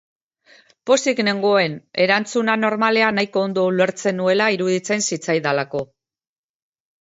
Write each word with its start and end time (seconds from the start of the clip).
Pozik 0.89 1.19
nengoen 1.27 1.75
erantzuna, 2.05 2.55
normalean, 2.63 3.19
nahiko 3.21 3.43
ondo 3.49 3.67
ulertzen 3.73 4.19
nuela 4.23 4.49
iruditzen 4.57 5.07
zitzaidalako. 5.11 5.85